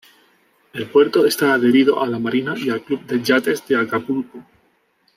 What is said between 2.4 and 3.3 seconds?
y al Club de